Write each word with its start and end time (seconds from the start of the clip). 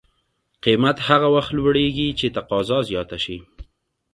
قیمت 0.63 0.97
هغه 1.07 1.27
وخت 1.35 1.51
لوړېږي 1.57 2.07
چې 2.19 2.25
تقاضا 2.35 2.79
زیاته 2.89 3.17
شي. 3.23 3.37